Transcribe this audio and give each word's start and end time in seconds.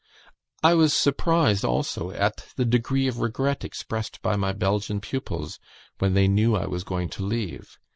I 0.63 0.73
was 0.73 0.95
surprised 0.95 1.63
also 1.63 2.09
at 2.09 2.47
the 2.55 2.65
degree 2.65 3.05
of 3.07 3.19
regret 3.19 3.63
expressed 3.63 4.19
by 4.23 4.35
my 4.35 4.51
Belgian 4.51 4.99
pupils, 4.99 5.59
when 5.99 6.15
they 6.15 6.27
knew 6.27 6.55
I 6.55 6.65
was 6.65 6.83
going 6.83 7.09
to 7.09 7.23
leave. 7.23 7.77